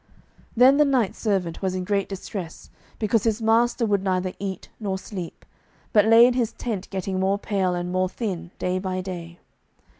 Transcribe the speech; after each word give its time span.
Then 0.57 0.77
the 0.77 0.83
knight's 0.83 1.19
servant 1.19 1.61
was 1.61 1.75
in 1.75 1.83
great 1.83 2.09
distress, 2.09 2.71
because 2.97 3.23
his 3.23 3.39
master 3.39 3.85
would 3.85 4.03
neither 4.03 4.33
eat 4.39 4.67
nor 4.79 4.97
sleep, 4.97 5.45
but 5.93 6.05
lay 6.05 6.25
in 6.25 6.33
his 6.33 6.53
tent 6.53 6.89
getting 6.89 7.19
more 7.19 7.37
pale 7.37 7.75
and 7.75 7.91
more 7.91 8.09
thin 8.09 8.49
day 8.57 8.79
by 8.79 9.01
day. 9.01 9.37